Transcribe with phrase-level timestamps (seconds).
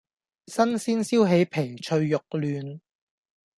[0.47, 2.81] 新鮮燒起皮脆肉嫩